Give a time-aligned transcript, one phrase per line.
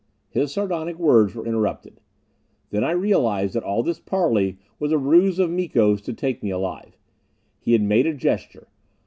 [0.29, 2.01] His sardonic words were interrupted.
[2.71, 6.49] And I realized that all this parley was a ruse of Miko's to take me
[6.49, 6.97] alive.
[7.59, 8.67] He had made a gesture.